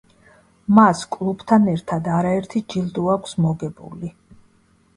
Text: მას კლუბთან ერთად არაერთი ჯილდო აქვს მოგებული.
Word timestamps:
მას 0.77 1.01
კლუბთან 1.15 1.67
ერთად 1.75 2.09
არაერთი 2.15 2.63
ჯილდო 2.75 3.07
აქვს 3.17 3.39
მოგებული. 3.47 4.13